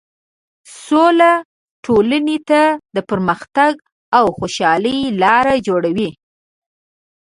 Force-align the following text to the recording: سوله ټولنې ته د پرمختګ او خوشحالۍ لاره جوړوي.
سوله 0.85 1.31
ټولنې 1.85 2.37
ته 2.49 2.61
د 2.95 2.97
پرمختګ 3.09 3.73
او 4.17 4.25
خوشحالۍ 4.37 4.99
لاره 5.21 5.55
جوړوي. 5.67 6.09